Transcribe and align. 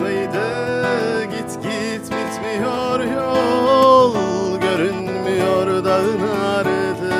mıydı? 0.00 0.46
Git 1.24 1.62
git 1.62 2.04
bitmiyor 2.04 3.00
yol 3.00 4.14
Görünmüyor 4.60 5.84
dağın 5.84 6.20
ardı. 6.56 7.14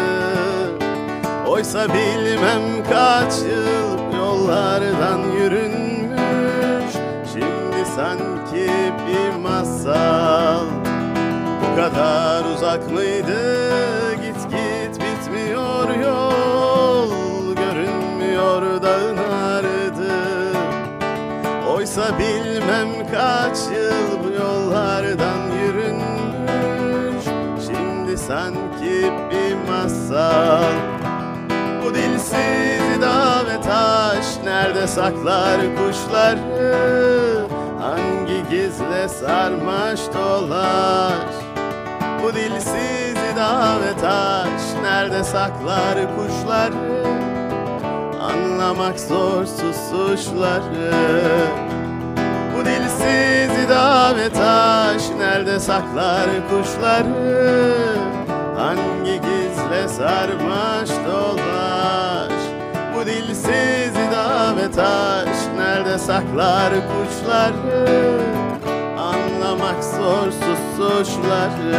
Oysa 1.47 1.89
bilmem 1.89 2.63
kaç 2.91 3.33
yıl 3.33 4.19
yollardan 4.19 5.19
yürünmüş 5.41 6.93
Şimdi 7.33 7.87
sanki 7.97 8.71
bir 9.07 9.41
masal. 9.43 10.67
Bu 11.63 11.77
kadar 11.77 12.45
uzak 12.55 12.91
mıydı 12.91 13.62
Oysa 21.93 22.19
bilmem 22.19 22.89
kaç 23.13 23.59
yıl 23.59 24.25
bu 24.25 24.43
yollardan 24.43 25.51
yürünmüş 25.65 27.25
Şimdi 27.67 28.19
sanki 28.19 29.13
bir 29.31 29.71
masal. 29.71 30.75
Bu 31.85 31.95
dilsiz 31.95 33.03
dağ 33.03 33.47
ve 33.47 33.61
taş 33.61 34.27
Nerede 34.45 34.87
saklar 34.87 35.61
kuşları? 35.77 37.47
Hangi 37.81 38.51
gizle 38.51 39.09
sarmaş 39.09 40.01
dolaş 40.15 41.35
Bu 42.23 42.35
dilsiz 42.35 43.37
dağ 43.37 43.81
ve 43.81 44.01
taş 44.01 44.83
Nerede 44.83 45.25
saklar 45.25 45.99
kuşları 46.17 47.32
Anlamak 48.23 49.01
zor 49.01 49.47
susuşları. 49.47 50.93
Bu 52.55 52.65
dilsiz 52.65 53.69
ve 54.17 54.33
taş 54.33 55.03
Nerede 55.19 55.61
saklar 55.61 56.29
kuşları? 56.51 57.75
Hangi 58.57 59.21
gizle 59.21 59.89
sarmaş 59.89 60.91
dolaş? 61.09 62.33
Bu 62.97 63.07
dilsiz 63.07 63.95
ve 64.57 64.71
taş 64.71 65.37
Nerede 65.57 65.99
saklar 65.99 66.73
kuşları? 66.73 68.21
Anlamak 68.99 69.85
zor 69.85 70.31
susuşları. 70.31 71.77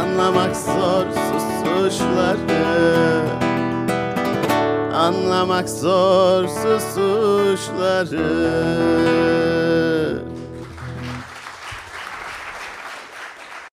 Anlamak 0.00 0.56
zor 0.56 1.04
susuşları 1.12 3.17
anlamak 5.08 5.68
zor 5.70 6.48
susuşları 6.48 8.28